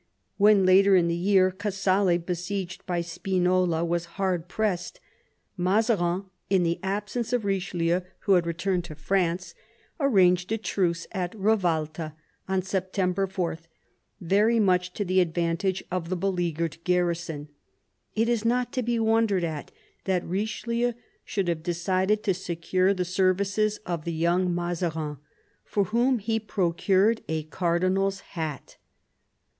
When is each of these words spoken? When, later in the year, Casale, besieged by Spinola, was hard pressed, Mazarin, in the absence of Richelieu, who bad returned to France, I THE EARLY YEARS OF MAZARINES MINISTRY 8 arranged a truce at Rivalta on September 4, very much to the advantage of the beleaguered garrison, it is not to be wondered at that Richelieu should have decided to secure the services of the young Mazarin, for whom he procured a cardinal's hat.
When, 0.37 0.65
later 0.65 0.95
in 0.95 1.09
the 1.09 1.13
year, 1.15 1.51
Casale, 1.51 2.17
besieged 2.17 2.83
by 2.87 3.01
Spinola, 3.01 3.85
was 3.85 4.05
hard 4.17 4.47
pressed, 4.47 4.99
Mazarin, 5.57 6.23
in 6.49 6.63
the 6.63 6.79
absence 6.81 7.31
of 7.31 7.45
Richelieu, 7.45 7.99
who 8.21 8.33
bad 8.33 8.47
returned 8.47 8.83
to 8.85 8.95
France, 8.95 9.53
I 9.53 9.53
THE 9.53 9.53
EARLY 9.53 9.61
YEARS 9.61 9.75
OF 9.75 10.17
MAZARINES 10.17 10.25
MINISTRY 10.25 10.47
8 10.49 10.49
arranged 10.49 10.51
a 10.51 10.65
truce 10.71 11.07
at 11.11 11.35
Rivalta 11.39 12.13
on 12.49 12.61
September 12.63 13.27
4, 13.27 13.57
very 14.19 14.59
much 14.59 14.91
to 14.93 15.05
the 15.05 15.19
advantage 15.19 15.83
of 15.91 16.09
the 16.09 16.17
beleaguered 16.17 16.83
garrison, 16.83 17.49
it 18.15 18.27
is 18.27 18.43
not 18.43 18.73
to 18.73 18.81
be 18.81 18.97
wondered 18.97 19.43
at 19.43 19.69
that 20.05 20.25
Richelieu 20.25 20.93
should 21.23 21.47
have 21.47 21.61
decided 21.61 22.23
to 22.23 22.33
secure 22.33 22.95
the 22.95 23.05
services 23.05 23.77
of 23.85 24.05
the 24.05 24.13
young 24.13 24.51
Mazarin, 24.55 25.17
for 25.63 25.83
whom 25.83 26.17
he 26.17 26.39
procured 26.39 27.21
a 27.29 27.43
cardinal's 27.43 28.21
hat. 28.31 28.77